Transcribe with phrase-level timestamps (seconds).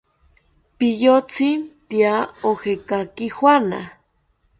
[0.77, 1.49] ¿Piyotzi
[1.89, 2.15] tya
[2.49, 3.79] ojekaki juana?